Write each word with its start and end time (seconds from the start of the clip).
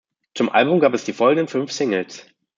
Zum 0.33 0.49
Album 0.49 0.79
gab 0.79 0.95
es 0.95 1.03
die 1.03 1.13
folgenden 1.13 1.47
fünf 1.47 1.71
Singles. 1.71 2.25